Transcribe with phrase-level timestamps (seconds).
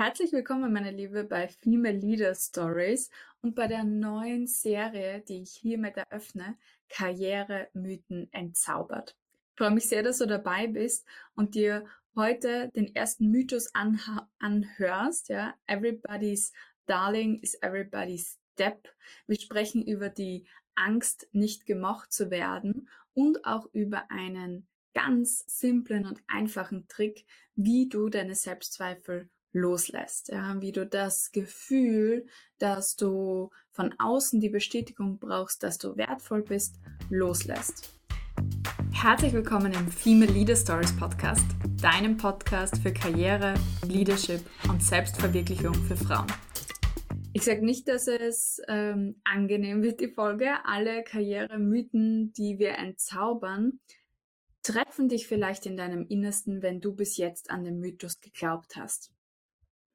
[0.00, 3.10] Herzlich willkommen, meine Liebe, bei Female Leader Stories
[3.42, 6.56] und bei der neuen Serie, die ich hiermit eröffne,
[6.88, 9.16] Karriere Mythen entzaubert.
[9.50, 11.84] Ich freue mich sehr, dass du dabei bist und dir
[12.14, 13.72] heute den ersten Mythos
[14.38, 15.30] anhörst.
[15.30, 16.52] Ja, everybody's
[16.86, 18.86] darling is everybody's step.
[19.26, 20.46] Wir sprechen über die
[20.76, 27.26] Angst, nicht gemocht zu werden und auch über einen ganz simplen und einfachen Trick,
[27.56, 32.26] wie du deine Selbstzweifel loslässt, ja, wie du das Gefühl,
[32.58, 36.76] dass du von außen die Bestätigung brauchst, dass du wertvoll bist,
[37.08, 37.94] loslässt.
[38.92, 41.46] Herzlich willkommen im Female Leader Stories Podcast,
[41.80, 43.54] deinem Podcast für Karriere,
[43.86, 46.26] Leadership und Selbstverwirklichung für Frauen.
[47.32, 50.48] Ich sage nicht, dass es ähm, angenehm wird, die Folge.
[50.64, 53.80] Alle Karrieremythen, die wir entzaubern,
[54.62, 59.12] treffen dich vielleicht in deinem Innersten, wenn du bis jetzt an den Mythos geglaubt hast.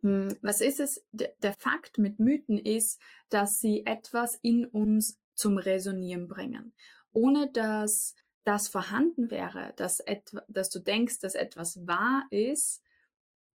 [0.04, 1.04] Hm, was ist es?
[1.12, 3.00] Der Fakt mit Mythen ist,
[3.30, 6.74] dass sie etwas in uns zum Resonieren bringen.
[7.14, 10.04] Ohne dass das vorhanden wäre, dass,
[10.50, 12.83] dass du denkst, dass etwas wahr ist,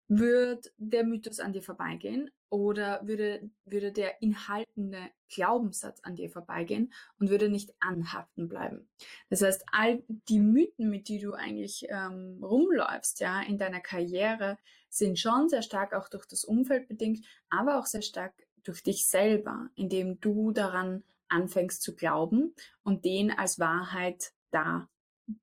[0.09, 6.93] wird der Mythos an dir vorbeigehen oder würde, würde der inhaltende Glaubenssatz an dir vorbeigehen
[7.19, 8.89] und würde nicht anhaften bleiben.
[9.31, 14.59] Das heißt, all die Mythen, mit die du eigentlich ähm, rumläufst, ja, in deiner Karriere,
[14.89, 19.09] sind schon sehr stark auch durch das Umfeld bedingt, aber auch sehr stark durch dich
[19.09, 24.89] selber, indem du daran anfängst zu glauben und den als Wahrheit da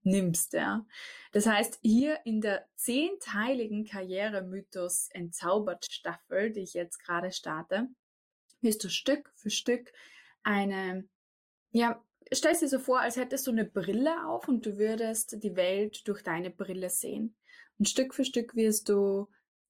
[0.03, 0.53] nimmst.
[0.53, 0.85] Ja.
[1.31, 7.87] Das heißt, hier in der zehnteiligen Karrieremythos entzaubert Staffel, die ich jetzt gerade starte,
[8.61, 9.91] wirst du Stück für Stück
[10.43, 11.07] eine,
[11.71, 15.55] ja, stell dir so vor, als hättest du eine Brille auf und du würdest die
[15.55, 17.35] Welt durch deine Brille sehen.
[17.77, 19.27] Und Stück für Stück wirst du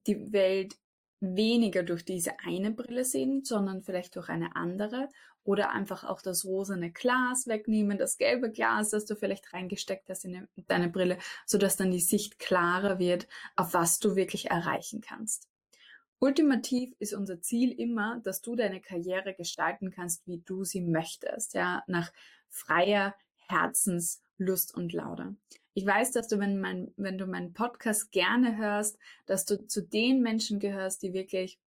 [0.07, 0.75] die Welt
[1.21, 5.07] weniger durch diese eine Brille sehen, sondern vielleicht durch eine andere
[5.43, 10.25] oder einfach auch das rosane Glas wegnehmen, das gelbe Glas, das du vielleicht reingesteckt hast
[10.25, 15.47] in deine Brille, sodass dann die Sicht klarer wird, auf was du wirklich erreichen kannst.
[16.19, 21.55] Ultimativ ist unser Ziel immer, dass du deine Karriere gestalten kannst, wie du sie möchtest,
[21.55, 22.11] ja, nach
[22.47, 23.15] freier
[23.47, 25.35] Herzenslust und Laude.
[25.73, 29.81] Ich weiß, dass du, wenn, mein, wenn du meinen Podcast gerne hörst, dass du zu
[29.81, 31.59] den Menschen gehörst, die wirklich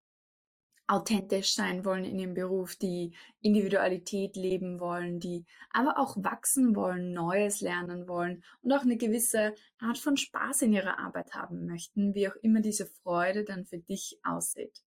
[0.86, 7.12] authentisch sein wollen in ihrem Beruf, die Individualität leben wollen, die aber auch wachsen wollen,
[7.14, 12.14] Neues lernen wollen und auch eine gewisse Art von Spaß in ihrer Arbeit haben möchten,
[12.14, 14.82] wie auch immer diese Freude dann für dich aussieht.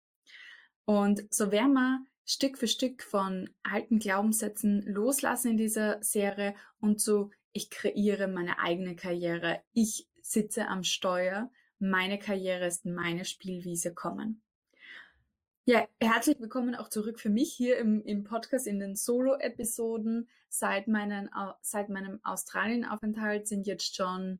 [0.83, 6.99] Und so werden wir Stück für Stück von alten Glaubenssätzen loslassen in dieser Serie und
[6.99, 11.49] so ich kreiere meine eigene Karriere, ich sitze am Steuer,
[11.79, 14.41] meine Karriere ist meine Spielwiese kommen.
[15.63, 20.27] Ja, herzlich willkommen auch zurück für mich hier im, im Podcast in den Solo-Episoden.
[20.49, 20.87] Seit,
[21.61, 24.39] seit meinem Australien-Aufenthalt sind jetzt schon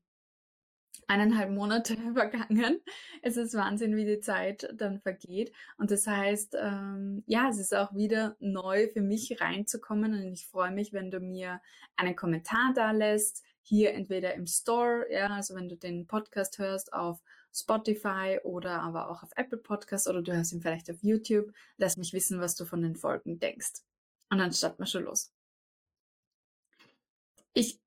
[1.07, 2.79] eineinhalb Monate vergangen.
[3.21, 5.51] Es ist Wahnsinn, wie die Zeit dann vergeht.
[5.77, 10.13] Und das heißt, ähm, ja, es ist auch wieder neu für mich reinzukommen.
[10.13, 11.61] Und ich freue mich, wenn du mir
[11.95, 13.43] einen Kommentar da lässt.
[13.61, 19.09] Hier entweder im Store, ja, also wenn du den Podcast hörst auf Spotify oder aber
[19.09, 21.51] auch auf Apple Podcast oder du hörst ihn vielleicht auf YouTube.
[21.77, 23.81] Lass mich wissen, was du von den Folgen denkst.
[24.29, 25.31] Und dann starten wir schon los.
[27.53, 27.79] Ich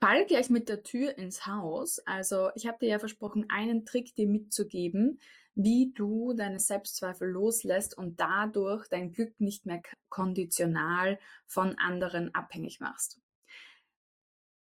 [0.00, 1.98] fall gleich mit der Tür ins Haus.
[2.00, 5.20] Also ich habe dir ja versprochen, einen Trick dir mitzugeben,
[5.54, 9.80] wie du deine Selbstzweifel loslässt und dadurch dein Glück nicht mehr
[10.10, 13.20] konditional von anderen abhängig machst.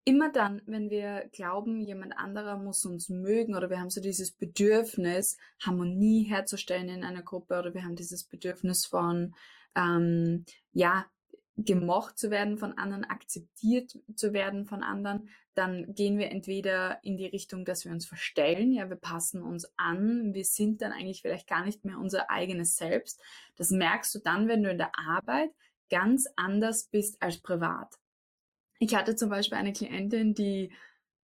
[0.04, 4.31] Immer dann, wenn wir glauben, jemand anderer muss uns mögen oder wir haben so dieses
[4.31, 9.36] Bedürfnis, Harmonie herzustellen in einer Gruppe oder wir haben dieses Bedürfnis von,
[9.76, 11.06] ähm, ja,
[11.57, 17.17] gemocht zu werden von anderen, akzeptiert zu werden von anderen, dann gehen wir entweder in
[17.17, 21.22] die Richtung, dass wir uns verstellen, ja, wir passen uns an, wir sind dann eigentlich
[21.22, 23.21] vielleicht gar nicht mehr unser eigenes Selbst.
[23.57, 25.51] Das merkst du dann, wenn du in der Arbeit
[25.89, 28.00] ganz anders bist als privat.
[28.80, 30.71] Ich hatte zum Beispiel eine Klientin, die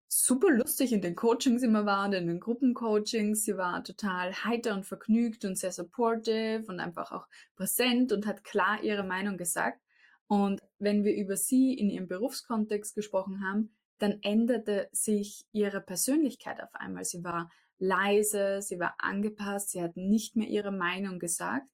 [0.10, 3.44] super lustig in den Coachings immer war und in den Gruppencoachings.
[3.44, 8.44] Sie war total heiter und vergnügt und sehr supportive und einfach auch präsent und hat
[8.44, 9.82] klar ihre Meinung gesagt.
[10.28, 16.62] Und wenn wir über sie in ihrem Berufskontext gesprochen haben, dann änderte sich ihre Persönlichkeit
[16.62, 17.06] auf einmal.
[17.06, 21.68] Sie war leise, sie war angepasst, sie hat nicht mehr ihre Meinung gesagt.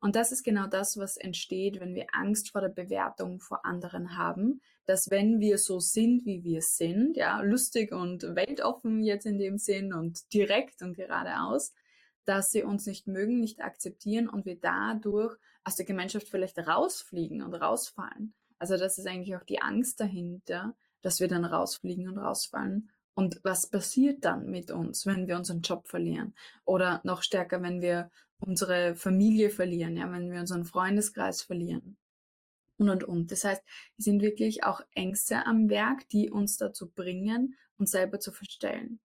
[0.00, 4.16] Und das ist genau das, was entsteht, wenn wir Angst vor der Bewertung vor anderen
[4.16, 9.38] haben, dass wenn wir so sind, wie wir sind, ja, lustig und weltoffen jetzt in
[9.38, 11.74] dem Sinn und direkt und geradeaus,
[12.24, 15.36] dass sie uns nicht mögen, nicht akzeptieren und wir dadurch
[15.68, 18.32] aus der Gemeinschaft vielleicht rausfliegen und rausfallen.
[18.58, 22.90] Also das ist eigentlich auch die Angst dahinter, dass wir dann rausfliegen und rausfallen.
[23.14, 26.34] Und was passiert dann mit uns, wenn wir unseren Job verlieren?
[26.64, 31.98] Oder noch stärker, wenn wir unsere Familie verlieren, ja, wenn wir unseren Freundeskreis verlieren?
[32.78, 33.30] Und und und.
[33.30, 33.62] Das heißt,
[33.98, 39.00] es sind wirklich auch Ängste am Werk, die uns dazu bringen, uns selber zu verstellen.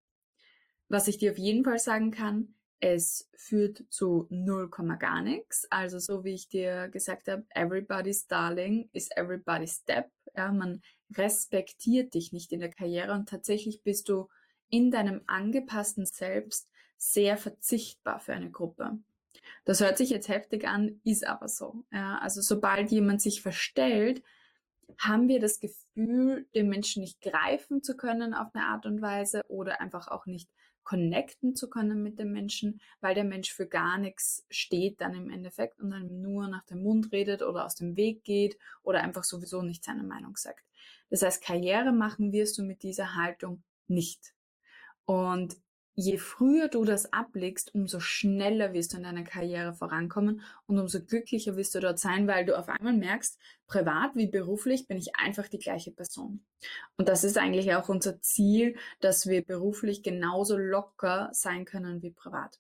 [0.89, 4.69] Was ich dir auf jeden Fall sagen kann, es führt zu 0,
[4.99, 5.69] gar nichts.
[5.71, 10.11] Also so wie ich dir gesagt habe, everybody's darling is everybody's step.
[10.37, 10.83] Ja, man
[11.15, 14.29] respektiert dich nicht in der Karriere und tatsächlich bist du
[14.69, 18.99] in deinem angepassten Selbst sehr verzichtbar für eine Gruppe.
[19.65, 21.85] Das hört sich jetzt heftig an, ist aber so.
[21.93, 24.25] Ja, also sobald jemand sich verstellt,
[24.99, 29.43] haben wir das Gefühl, den Menschen nicht greifen zu können auf eine Art und Weise
[29.47, 30.51] oder einfach auch nicht
[30.85, 35.31] connecten zu können mit dem Menschen, weil der Mensch für gar nichts steht dann im
[35.31, 39.25] Endeffekt und dann nur nach dem Mund redet oder aus dem Weg geht oder einfach
[39.25, 40.65] sowieso nicht seine Meinung sagt.
[41.11, 44.35] Das heißt, Karriere machen wirst du mit dieser Haltung nicht.
[45.05, 45.57] Und
[45.95, 51.05] je früher du das ablegst, umso schneller wirst du in deiner Karriere vorankommen und umso
[51.05, 55.17] glücklicher wirst du dort sein, weil du auf einmal merkst, privat wie beruflich bin ich
[55.17, 56.45] einfach die gleiche Person.
[56.97, 62.11] Und das ist eigentlich auch unser Ziel, dass wir beruflich genauso locker sein können wie
[62.11, 62.59] privat.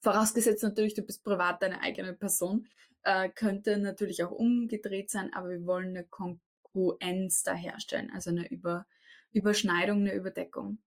[0.00, 2.68] Vorausgesetzt natürlich, du bist privat deine eigene Person,
[3.02, 8.48] äh, könnte natürlich auch umgedreht sein, aber wir wollen eine Kongruenz da herstellen, also eine
[8.48, 8.86] Über
[9.32, 10.78] Überschneidung, eine Überdeckung.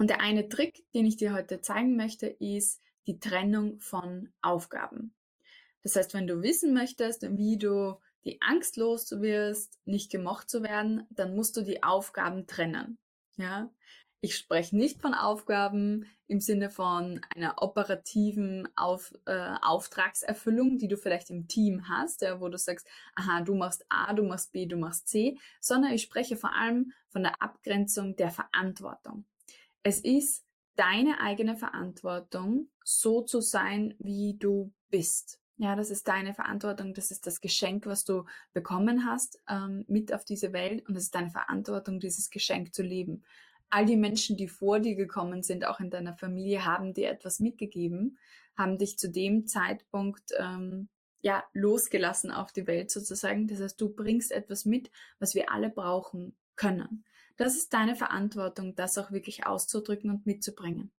[0.00, 5.12] Und der eine Trick, den ich dir heute zeigen möchte, ist die Trennung von Aufgaben.
[5.82, 10.62] Das heißt, wenn du wissen möchtest, wie du die Angst los wirst, nicht gemocht zu
[10.62, 12.96] werden, dann musst du die Aufgaben trennen.
[13.36, 13.70] Ja?
[14.22, 20.96] Ich spreche nicht von Aufgaben im Sinne von einer operativen Auf, äh, Auftragserfüllung, die du
[20.96, 24.64] vielleicht im Team hast, ja, wo du sagst, aha, du machst A, du machst B,
[24.64, 29.26] du machst C, sondern ich spreche vor allem von der Abgrenzung der Verantwortung.
[29.82, 30.44] Es ist
[30.76, 35.40] deine eigene Verantwortung, so zu sein, wie du bist.
[35.56, 38.24] Ja, das ist deine Verantwortung, das ist das Geschenk, was du
[38.54, 42.82] bekommen hast ähm, mit auf diese Welt und es ist deine Verantwortung, dieses Geschenk zu
[42.82, 43.24] leben.
[43.68, 47.40] All die Menschen, die vor dir gekommen sind, auch in deiner Familie, haben dir etwas
[47.40, 48.18] mitgegeben,
[48.56, 50.88] haben dich zu dem Zeitpunkt ähm,
[51.20, 53.46] ja losgelassen auf die Welt sozusagen.
[53.46, 57.04] Das heißt, du bringst etwas mit, was wir alle brauchen können.
[57.40, 60.92] Das ist deine Verantwortung, das auch wirklich auszudrücken und mitzubringen.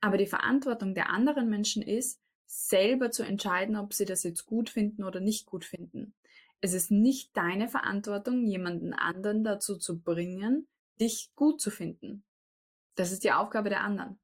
[0.00, 4.70] Aber die Verantwortung der anderen Menschen ist, selber zu entscheiden, ob sie das jetzt gut
[4.70, 6.14] finden oder nicht gut finden.
[6.62, 10.66] Es ist nicht deine Verantwortung, jemanden anderen dazu zu bringen,
[10.98, 12.24] dich gut zu finden.
[12.94, 14.18] Das ist die Aufgabe der anderen.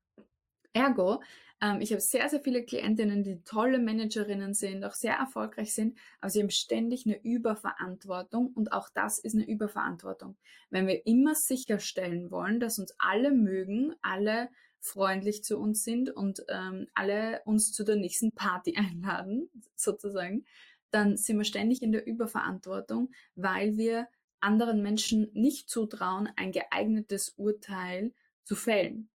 [0.73, 1.23] Ergo
[1.63, 5.97] ähm, ich habe sehr, sehr viele Klientinnen, die tolle Managerinnen sind, auch sehr erfolgreich sind,
[6.21, 10.37] aber sie haben ständig eine Überverantwortung und auch das ist eine Überverantwortung.
[10.71, 14.51] Wenn wir immer sicherstellen wollen, dass uns alle mögen, alle
[14.81, 20.45] freundlich zu uns sind und ähm, alle uns zu der nächsten Party einladen, sozusagen,
[20.91, 24.09] dann sind wir ständig in der Überverantwortung, weil wir
[24.41, 28.13] anderen Menschen nicht zutrauen, ein geeignetes Urteil
[28.43, 29.09] zu fällen.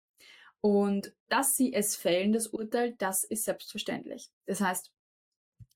[0.64, 4.30] Und dass sie es fällen, das Urteil, das ist selbstverständlich.
[4.46, 4.94] Das heißt,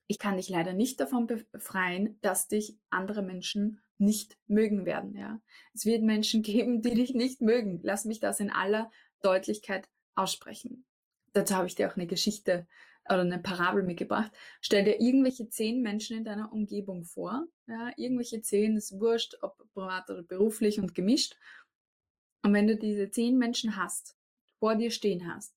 [0.07, 5.15] ich kann dich leider nicht davon befreien, dass dich andere Menschen nicht mögen werden.
[5.15, 5.43] Ja,
[5.75, 7.81] es wird Menschen geben, die dich nicht mögen.
[7.83, 10.87] Lass mich das in aller Deutlichkeit aussprechen.
[11.35, 12.67] Dazu habe ich dir auch eine Geschichte
[13.05, 14.33] oder eine Parabel mitgebracht.
[14.63, 17.47] Stell dir irgendwelche zehn Menschen in deiner Umgebung vor.
[17.67, 21.37] Ja, irgendwelche zehn, ist wurscht, ob privat oder beruflich und gemischt.
[22.43, 24.18] Und wenn du diese zehn Menschen hast,
[24.59, 25.55] vor dir stehen hast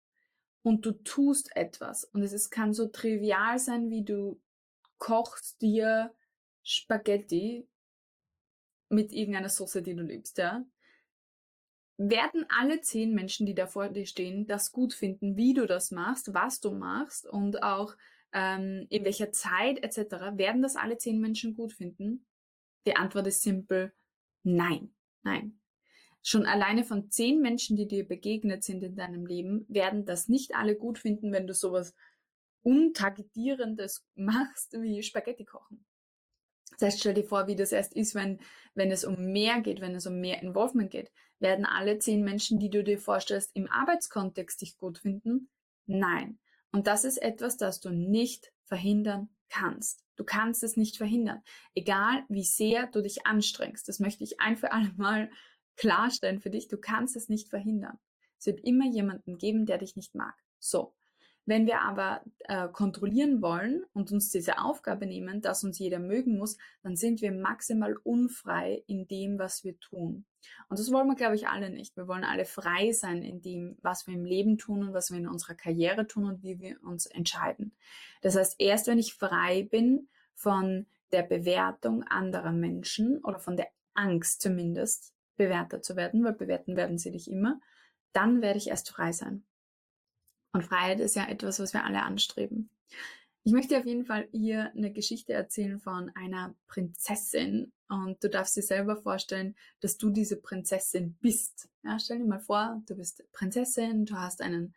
[0.63, 4.39] und du tust etwas und es ist, kann so trivial sein, wie du
[4.97, 6.13] kochst dir
[6.63, 7.67] Spaghetti
[8.89, 10.63] mit irgendeiner Soße, die du liebst, ja,
[11.97, 15.91] werden alle zehn Menschen, die da vor dir stehen, das gut finden, wie du das
[15.91, 17.95] machst, was du machst und auch
[18.33, 20.37] ähm, in welcher Zeit etc.
[20.37, 22.25] Werden das alle zehn Menschen gut finden?
[22.85, 23.93] Die Antwort ist simpel,
[24.43, 24.93] nein,
[25.23, 25.60] nein.
[26.23, 30.55] Schon alleine von zehn Menschen, die dir begegnet sind in deinem Leben, werden das nicht
[30.55, 31.95] alle gut finden, wenn du sowas
[32.63, 35.85] Untargetierendes machst wie Spaghetti kochen.
[36.71, 38.39] Das heißt, stell dir vor, wie das erst ist, wenn,
[38.75, 41.11] wenn es um mehr geht, wenn es um mehr Involvement geht.
[41.39, 45.49] Werden alle zehn Menschen, die du dir vorstellst, im Arbeitskontext dich gut finden?
[45.85, 46.39] Nein.
[46.71, 50.05] Und das ist etwas, das du nicht verhindern kannst.
[50.15, 51.43] Du kannst es nicht verhindern.
[51.75, 53.87] Egal, wie sehr du dich anstrengst.
[53.87, 55.29] Das möchte ich ein für alle Mal
[55.81, 57.97] klarstellen für dich, du kannst es nicht verhindern.
[58.37, 60.35] Es wird immer jemanden geben, der dich nicht mag.
[60.59, 60.93] So.
[61.47, 66.37] Wenn wir aber äh, kontrollieren wollen und uns diese Aufgabe nehmen, dass uns jeder mögen
[66.37, 70.25] muss, dann sind wir maximal unfrei in dem, was wir tun.
[70.69, 71.97] Und das wollen wir, glaube ich, alle nicht.
[71.97, 75.17] Wir wollen alle frei sein in dem, was wir im Leben tun und was wir
[75.17, 77.73] in unserer Karriere tun und wie wir uns entscheiden.
[78.21, 83.67] Das heißt, erst wenn ich frei bin von der Bewertung anderer Menschen oder von der
[83.95, 85.11] Angst zumindest,
[85.41, 87.59] bewertet zu werden, weil bewerten werden sie dich immer,
[88.13, 89.43] dann werde ich erst frei sein.
[90.53, 92.69] Und Freiheit ist ja etwas, was wir alle anstreben.
[93.43, 98.55] Ich möchte auf jeden Fall hier eine Geschichte erzählen von einer Prinzessin und du darfst
[98.55, 101.69] dir selber vorstellen, dass du diese Prinzessin bist.
[101.83, 104.75] Ja, stell dir mal vor, du bist Prinzessin, du hast einen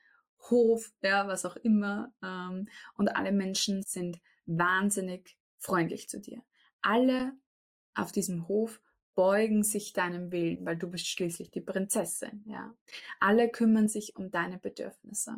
[0.49, 6.43] Hof, ja, was auch immer, ähm, und alle Menschen sind wahnsinnig freundlich zu dir.
[6.81, 7.33] Alle
[7.95, 8.81] auf diesem Hof
[9.15, 12.75] beugen sich deinem Willen, weil du bist schließlich die Prinzessin, ja.
[13.21, 15.37] Alle kümmern sich um deine Bedürfnisse.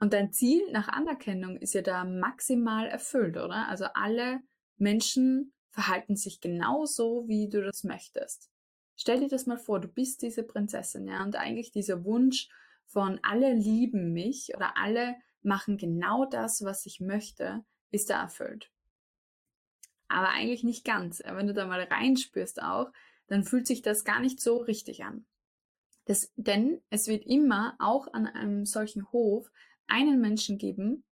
[0.00, 3.68] Und dein Ziel nach Anerkennung ist ja da maximal erfüllt, oder?
[3.68, 4.40] Also alle
[4.76, 8.50] Menschen verhalten sich genauso, wie du das möchtest.
[8.96, 12.48] Stell dir das mal vor, du bist diese Prinzessin, ja, und eigentlich dieser Wunsch
[12.86, 18.72] von alle lieben mich oder alle machen genau das, was ich möchte, ist da erfüllt.
[20.08, 21.22] Aber eigentlich nicht ganz.
[21.24, 22.90] Wenn du da mal reinspürst auch,
[23.26, 25.26] dann fühlt sich das gar nicht so richtig an.
[26.06, 29.50] Das, denn es wird immer auch an einem solchen Hof
[29.86, 31.04] einen Menschen geben,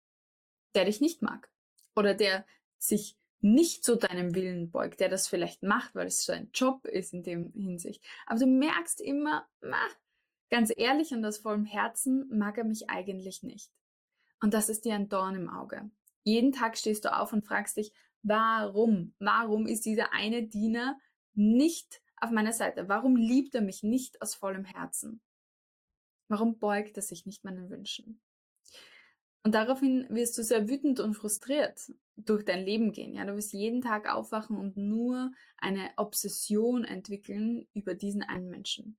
[0.73, 1.49] der dich nicht mag
[1.95, 2.45] oder der
[2.77, 7.13] sich nicht zu deinem Willen beugt, der das vielleicht macht, weil es sein Job ist
[7.13, 8.03] in dem Hinsicht.
[8.25, 9.47] Aber du merkst immer,
[10.49, 13.71] ganz ehrlich und aus vollem Herzen mag er mich eigentlich nicht.
[14.41, 15.89] Und das ist dir ein Dorn im Auge.
[16.23, 17.93] Jeden Tag stehst du auf und fragst dich,
[18.25, 19.13] warum?
[19.19, 20.97] Warum ist dieser eine Diener
[21.33, 22.89] nicht auf meiner Seite?
[22.89, 25.21] Warum liebt er mich nicht aus vollem Herzen?
[26.27, 28.19] Warum beugt er sich nicht meinen Wünschen?
[29.43, 33.13] Und daraufhin wirst du sehr wütend und frustriert durch dein Leben gehen.
[33.13, 38.97] Ja, du wirst jeden Tag aufwachen und nur eine Obsession entwickeln über diesen einen Menschen.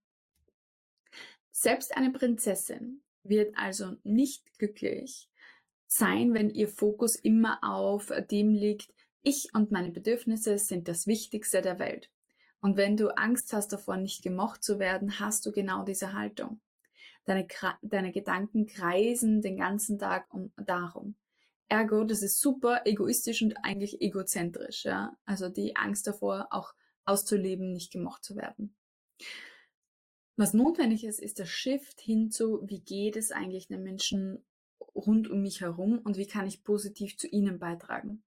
[1.51, 5.29] Selbst eine Prinzessin wird also nicht glücklich
[5.89, 8.93] sein, wenn ihr Fokus immer auf dem liegt,
[9.27, 12.11] ich und meine Bedürfnisse sind das Wichtigste der Welt.
[12.61, 16.61] Und wenn du Angst hast davor, nicht gemocht zu werden, hast du genau diese Haltung.
[17.25, 17.49] Deine,
[17.83, 21.17] deine Gedanken kreisen den ganzen Tag um, darum.
[21.69, 25.17] Ergo, das ist super egoistisch und eigentlich egozentrisch, ja.
[25.25, 26.73] Also die Angst davor, auch
[27.05, 28.77] auszuleben, nicht gemocht zu werden.
[30.37, 34.45] Was notwendig ist, ist der Shift hin zu, wie geht es eigentlich den Menschen
[34.95, 38.23] rund um mich herum und wie kann ich positiv zu ihnen beitragen.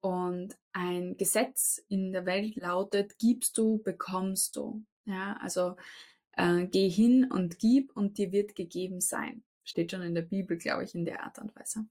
[0.00, 4.84] Und ein Gesetz in der Welt lautet, gibst du, bekommst du.
[5.04, 5.76] Ja, also
[6.32, 9.44] äh, geh hin und gib und dir wird gegeben sein.
[9.64, 11.86] Steht schon in der Bibel, glaube ich, in der Art und Weise.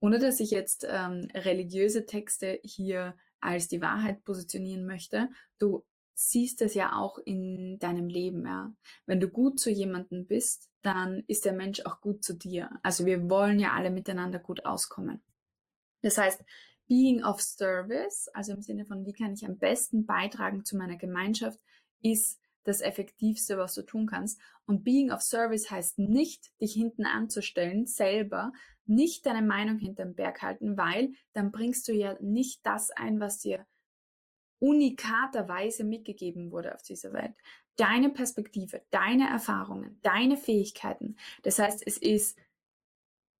[0.00, 5.28] Ohne dass ich jetzt ähm, religiöse Texte hier als die Wahrheit positionieren möchte,
[5.58, 8.74] du siehst es ja auch in deinem Leben, ja.
[9.06, 12.70] Wenn du gut zu jemandem bist, dann ist der Mensch auch gut zu dir.
[12.82, 15.22] Also wir wollen ja alle miteinander gut auskommen.
[16.02, 16.44] Das heißt,
[16.88, 20.96] Being of Service, also im Sinne von, wie kann ich am besten beitragen zu meiner
[20.96, 21.60] Gemeinschaft,
[22.02, 24.40] ist das Effektivste, was du tun kannst.
[24.66, 28.52] Und Being of Service heißt nicht, dich hinten anzustellen, selber,
[28.86, 33.38] nicht deine Meinung hinterm Berg halten, weil dann bringst du ja nicht das ein, was
[33.38, 33.66] dir
[34.60, 37.34] unikaterweise mitgegeben wurde auf dieser Welt.
[37.76, 41.16] Deine Perspektive, deine Erfahrungen, deine Fähigkeiten.
[41.42, 42.36] Das heißt, es ist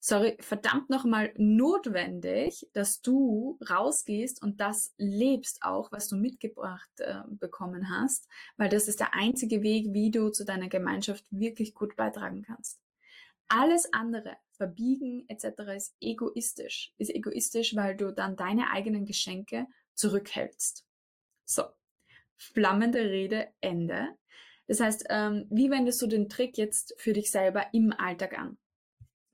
[0.00, 7.22] sorry, verdammt nochmal notwendig, dass du rausgehst und das lebst auch, was du mitgebracht äh,
[7.28, 11.96] bekommen hast, weil das ist der einzige Weg, wie du zu deiner Gemeinschaft wirklich gut
[11.96, 12.80] beitragen kannst.
[13.48, 15.46] Alles andere, verbiegen etc.
[15.74, 16.92] ist egoistisch.
[16.98, 20.84] Ist egoistisch, weil du dann deine eigenen Geschenke zurückhältst.
[21.44, 21.64] So,
[22.36, 24.08] flammende Rede, Ende.
[24.66, 28.58] Das heißt, ähm, wie wendest du den Trick jetzt für dich selber im Alltag an?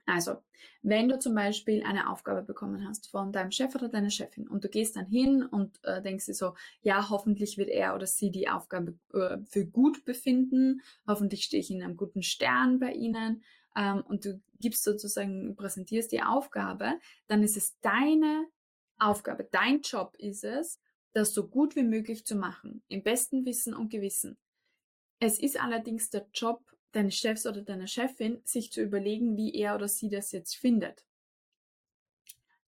[0.07, 0.37] Also,
[0.83, 4.65] wenn du zum Beispiel eine Aufgabe bekommen hast von deinem Chef oder deiner Chefin und
[4.65, 8.31] du gehst dann hin und äh, denkst dir so, ja, hoffentlich wird er oder sie
[8.31, 13.43] die Aufgabe äh, für gut befinden, hoffentlich stehe ich in einem guten Stern bei ihnen
[13.77, 18.47] ähm, und du gibst sozusagen, präsentierst die Aufgabe, dann ist es deine
[18.99, 20.81] Aufgabe, dein Job ist es,
[21.15, 24.37] das so gut wie möglich zu machen, im besten Wissen und Gewissen.
[25.21, 26.61] Es ist allerdings der Job
[26.95, 31.05] deines Chefs oder deiner Chefin, sich zu überlegen, wie er oder sie das jetzt findet.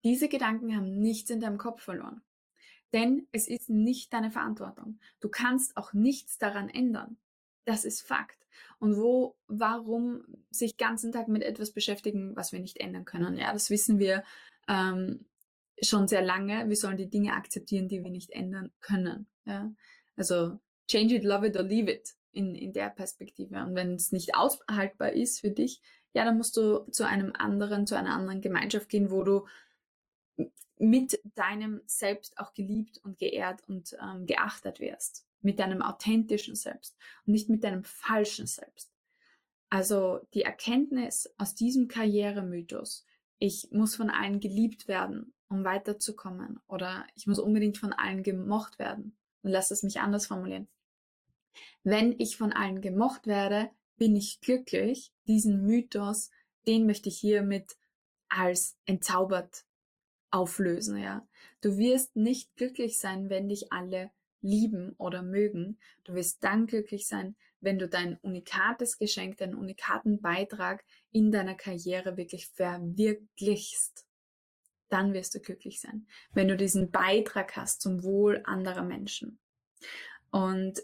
[0.05, 2.23] Diese Gedanken haben nichts in deinem Kopf verloren.
[2.93, 4.99] Denn es ist nicht deine Verantwortung.
[5.21, 7.17] Du kannst auch nichts daran ändern.
[7.65, 8.47] Das ist Fakt.
[8.79, 13.37] Und wo, warum sich ganzen Tag mit etwas beschäftigen, was wir nicht ändern können?
[13.39, 14.25] Ja, das wissen wir
[14.69, 15.25] ähm,
[15.81, 16.69] schon sehr lange.
[16.69, 19.27] Wir sollen die Dinge akzeptieren, die wir nicht ändern können.
[19.47, 19.73] Ja,
[20.17, 23.63] also change it, love it or leave it in, in der Perspektive.
[23.63, 25.81] Und wenn es nicht aushaltbar ist für dich,
[26.15, 29.47] ja, dann musst du zu einem anderen, zu einer anderen Gemeinschaft gehen, wo du
[30.79, 35.27] mit deinem Selbst auch geliebt und geehrt und ähm, geachtet wirst.
[35.41, 36.97] Mit deinem authentischen Selbst
[37.27, 38.93] und nicht mit deinem falschen Selbst.
[39.71, 43.07] Also die Erkenntnis aus diesem Karrieremythos,
[43.39, 48.79] ich muss von allen geliebt werden, um weiterzukommen, oder ich muss unbedingt von allen gemocht
[48.79, 49.17] werden.
[49.43, 50.69] Und lass es mich anders formulieren.
[51.85, 55.13] Wenn ich von allen gemocht werde, bin ich glücklich.
[55.27, 56.31] Diesen Mythos,
[56.67, 57.77] den möchte ich hiermit
[58.29, 59.65] als entzaubert
[60.31, 61.27] auflösen, ja.
[61.61, 65.79] Du wirst nicht glücklich sein, wenn dich alle lieben oder mögen.
[66.05, 71.55] Du wirst dann glücklich sein, wenn du dein unikates Geschenk, deinen unikaten Beitrag in deiner
[71.55, 74.05] Karriere wirklich verwirklichst.
[74.89, 79.39] Dann wirst du glücklich sein, wenn du diesen Beitrag hast zum Wohl anderer Menschen.
[80.31, 80.83] Und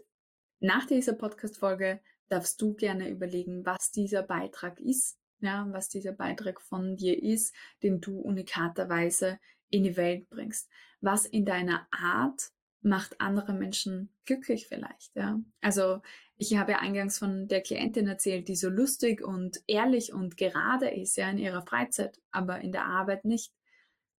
[0.61, 6.61] nach dieser Podcast-Folge darfst du gerne überlegen, was dieser Beitrag ist, ja, was dieser Beitrag
[6.61, 9.39] von dir ist, den du unikaterweise
[9.71, 10.69] in die Welt bringst.
[11.01, 12.51] Was in deiner Art
[12.81, 15.41] macht andere Menschen glücklich vielleicht, ja.
[15.61, 16.01] Also,
[16.37, 20.89] ich habe ja eingangs von der Klientin erzählt, die so lustig und ehrlich und gerade
[20.89, 23.53] ist, ja, in ihrer Freizeit, aber in der Arbeit nicht.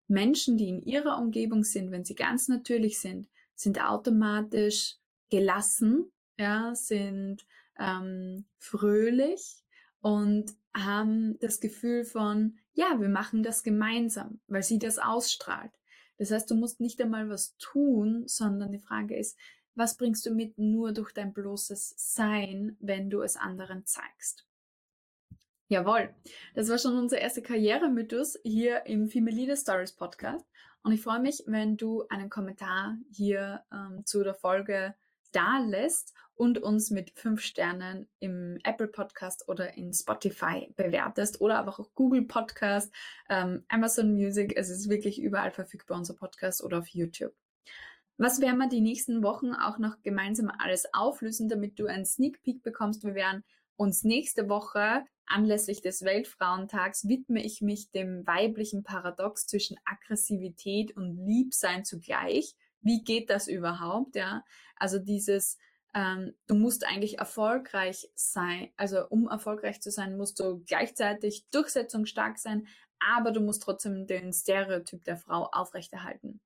[0.08, 4.96] Menschen, die in ihrer Umgebung sind, wenn sie ganz natürlich sind, sind automatisch
[5.30, 7.46] gelassen, ja, sind
[7.78, 9.62] ähm, fröhlich
[10.00, 15.72] und haben das Gefühl von, ja, wir machen das gemeinsam, weil sie das ausstrahlt.
[16.18, 19.38] Das heißt, du musst nicht einmal was tun, sondern die Frage ist,
[19.74, 24.46] was bringst du mit nur durch dein bloßes Sein, wenn du es anderen zeigst?
[25.68, 26.12] Jawohl,
[26.54, 30.44] das war schon unser erster Karrieremythos hier im Female Leader Stories Podcast.
[30.82, 34.94] Und ich freue mich, wenn du einen Kommentar hier ähm, zu der Folge
[35.32, 41.58] da lässt und uns mit fünf Sternen im Apple Podcast oder in Spotify bewertest oder
[41.58, 42.92] aber auch Google Podcast,
[43.28, 44.54] ähm, Amazon Music.
[44.56, 47.34] Es ist wirklich überall verfügbar, unser Podcast oder auf YouTube.
[48.16, 52.42] Was werden wir die nächsten Wochen auch noch gemeinsam alles auflösen, damit du einen Sneak
[52.42, 53.04] Peek bekommst?
[53.04, 53.44] Wir werden
[53.76, 61.16] uns nächste Woche anlässlich des Weltfrauentags widme ich mich dem weiblichen Paradox zwischen Aggressivität und
[61.16, 62.56] Liebsein zugleich.
[62.82, 64.16] Wie geht das überhaupt?
[64.16, 64.44] Ja,
[64.76, 65.58] also dieses,
[65.94, 68.70] ähm, du musst eigentlich erfolgreich sein.
[68.76, 72.66] Also um erfolgreich zu sein, musst du gleichzeitig durchsetzungsstark sein,
[73.00, 76.40] aber du musst trotzdem den Stereotyp der Frau aufrechterhalten.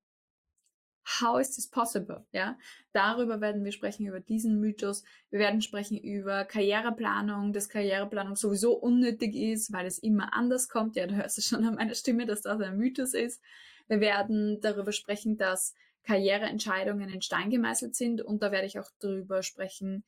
[1.20, 2.24] How is this possible?
[2.32, 2.56] Ja,
[2.92, 5.04] darüber werden wir sprechen, über diesen Mythos.
[5.30, 10.96] Wir werden sprechen über Karriereplanung, dass Karriereplanung sowieso unnötig ist, weil es immer anders kommt.
[10.96, 13.42] Ja, du hörst es schon an meiner Stimme, dass das ein Mythos ist.
[13.86, 18.22] Wir werden darüber sprechen, dass Karriereentscheidungen in Stein gemeißelt sind.
[18.22, 20.04] Und da werde ich auch darüber sprechen,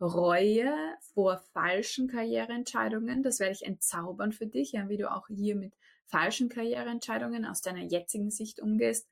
[0.00, 0.72] Reue
[1.12, 3.22] vor falschen Karriereentscheidungen.
[3.22, 5.74] Das werde ich entzaubern für dich, ja, wie du auch hier mit
[6.06, 9.08] falschen Karriereentscheidungen aus deiner jetzigen Sicht umgehst.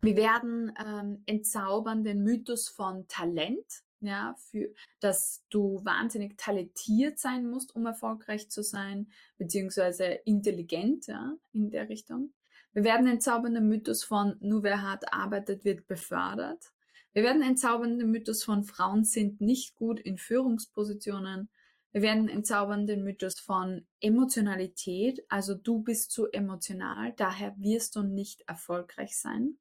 [0.00, 7.48] Wir werden ähm, entzaubern den Mythos von Talent, ja, für, dass du wahnsinnig talentiert sein
[7.48, 12.32] musst, um erfolgreich zu sein, beziehungsweise intelligent, ja, in der Richtung.
[12.72, 16.72] Wir werden entzaubern den Mythos von nur wer hart arbeitet, wird befördert.
[17.12, 21.50] Wir werden entzaubern den Mythos von Frauen sind nicht gut in Führungspositionen.
[21.92, 28.02] Wir werden entzaubern den Mythos von Emotionalität, also du bist zu emotional, daher wirst du
[28.02, 29.58] nicht erfolgreich sein.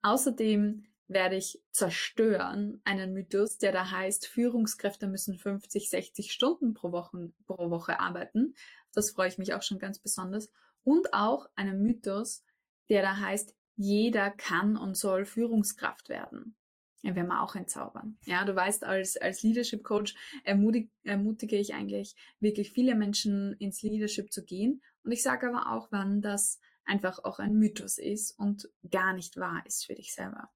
[0.00, 6.92] Außerdem werde ich zerstören einen Mythos, der da heißt, Führungskräfte müssen 50, 60 Stunden pro
[6.92, 8.54] Woche, pro Woche arbeiten.
[8.94, 10.50] Das freue ich mich auch schon ganz besonders
[10.84, 12.44] und auch einen Mythos,
[12.88, 16.56] der da heißt, jeder kann und soll Führungskraft werden.
[17.02, 18.16] Ja, werden wir auch entzaubern.
[18.24, 23.82] Ja, du weißt, als, als Leadership Coach ermutige, ermutige ich eigentlich wirklich viele Menschen ins
[23.82, 24.80] Leadership zu gehen.
[25.02, 29.36] Und ich sage aber auch, wann das einfach auch ein Mythos ist und gar nicht
[29.36, 30.50] wahr ist für dich selber.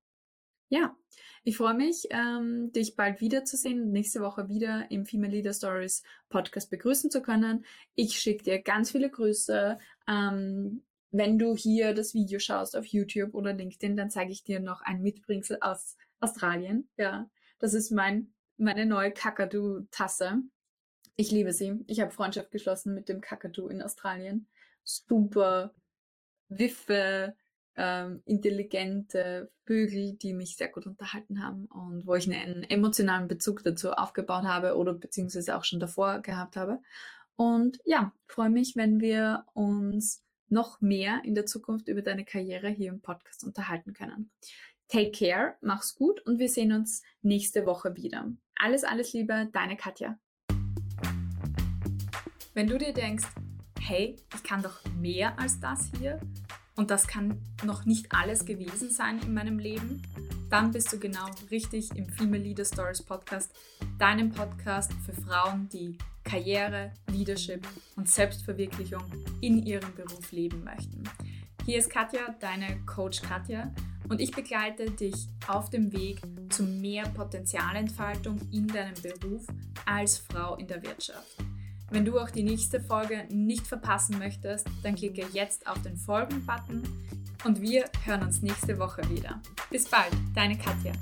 [0.71, 0.95] Ja,
[1.45, 6.71] ich freue mich, ähm, dich bald wiederzusehen nächste Woche wieder im Female Leader Stories Podcast
[6.71, 7.65] begrüßen zu können.
[7.95, 9.79] Ich schicke dir ganz viele Grüße.
[10.07, 14.61] Ähm, wenn du hier das Video schaust auf YouTube oder LinkedIn, dann zeige ich dir
[14.61, 16.89] noch ein Mitbringsel aus Australien.
[16.99, 20.43] Ja, das ist mein, meine neue Kakadu-Tasse.
[21.17, 21.83] Ich liebe sie.
[21.87, 24.47] Ich habe Freundschaft geschlossen mit dem Kakadu in Australien.
[24.85, 25.75] Super
[26.49, 27.35] Wiffe,
[27.79, 33.63] ähm, intelligente Vögel, die mich sehr gut unterhalten haben und wo ich einen emotionalen Bezug
[33.63, 36.81] dazu aufgebaut habe oder beziehungsweise auch schon davor gehabt habe.
[37.37, 42.69] Und ja, freue mich, wenn wir uns noch mehr in der Zukunft über deine Karriere
[42.69, 44.33] hier im Podcast unterhalten können.
[44.89, 48.33] Take care, mach's gut und wir sehen uns nächste Woche wieder.
[48.57, 50.19] Alles, alles Liebe, deine Katja.
[52.55, 53.27] Wenn du dir denkst,
[53.81, 56.19] hey, ich kann doch mehr als das hier
[56.79, 60.01] und das kann noch nicht alles gewesen sein in meinem Leben,
[60.49, 63.51] dann bist du genau richtig im Female Leader Stories Podcast,
[63.99, 69.03] deinem Podcast für Frauen, die Karriere, Leadership und Selbstverwirklichung
[69.41, 71.03] in ihrem Beruf leben möchten.
[71.67, 73.73] Hier ist Katja, deine Coach Katja,
[74.09, 79.47] und ich begleite dich auf dem Weg zu mehr Potenzialentfaltung in deinem Beruf
[79.85, 81.48] als Frau in der Wirtschaft.
[81.91, 86.83] Wenn du auch die nächste Folge nicht verpassen möchtest, dann klicke jetzt auf den Folgen-Button
[87.45, 89.41] und wir hören uns nächste Woche wieder.
[89.71, 90.93] Bis bald, deine Katja.